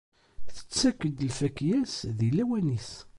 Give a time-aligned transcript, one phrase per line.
[0.55, 2.91] Tettak-d lfakya-s di lawan-is.